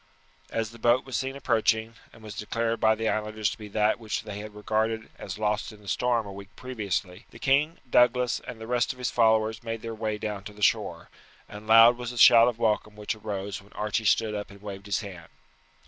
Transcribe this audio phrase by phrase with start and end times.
[0.49, 3.99] As the boat was seen approaching, and was declared by the islanders to be that
[3.99, 8.39] which they had regarded as lost in the storm a week previously, the king, Douglas,
[8.47, 11.09] and the rest of his followers made their way down to the shore;
[11.47, 14.87] and loud was the shout of welcome which arose when Archie stood up and waved
[14.87, 15.29] his hand.